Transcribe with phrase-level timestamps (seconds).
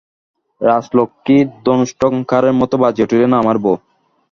[0.61, 3.75] রাজলক্ষ্মী ধনুষ্টংকারের মতো বাজিয়া উঠিলেন, আমার বউ?